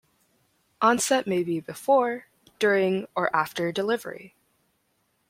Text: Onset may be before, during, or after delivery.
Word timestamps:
Onset 0.81 1.27
may 1.27 1.43
be 1.43 1.59
before, 1.59 2.25
during, 2.57 3.07
or 3.15 3.29
after 3.35 3.71
delivery. 3.71 4.33